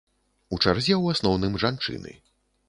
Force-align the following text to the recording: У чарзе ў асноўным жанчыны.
У 0.55 0.57
чарзе 0.65 0.95
ў 0.95 1.17
асноўным 1.17 1.53
жанчыны. 1.65 2.17